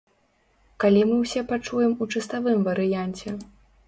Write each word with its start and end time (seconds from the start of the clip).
Калі 0.83 1.03
мы 1.09 1.17
ўсе 1.19 1.43
пачуем 1.51 1.93
у 2.05 2.07
чыставым 2.13 2.65
варыянце? 2.69 3.35